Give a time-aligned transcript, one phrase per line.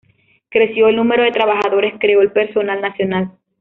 [0.49, 3.37] Creció el número de trabajadores, creó el personal nacional.